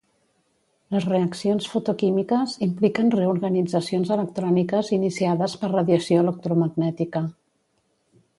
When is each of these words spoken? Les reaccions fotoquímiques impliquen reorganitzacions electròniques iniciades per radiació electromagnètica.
Les 0.93 1.03
reaccions 1.09 1.67
fotoquímiques 1.73 2.55
impliquen 2.67 3.13
reorganitzacions 3.17 4.15
electròniques 4.17 4.91
iniciades 4.99 5.55
per 5.65 5.71
radiació 5.75 6.25
electromagnètica. 6.27 7.25